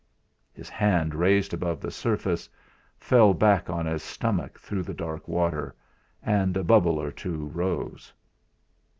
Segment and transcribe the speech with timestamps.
[0.51, 2.49] His hand raised above the surface
[2.97, 5.75] fell back on his stomach through the dark water,
[6.23, 8.11] and a bubble or two rose.